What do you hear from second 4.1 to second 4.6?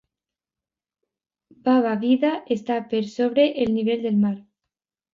del mar.